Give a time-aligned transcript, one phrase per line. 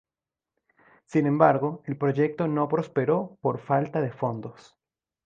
[1.05, 4.75] Sin embargo, el proyecto no prosperó por falta de fondos.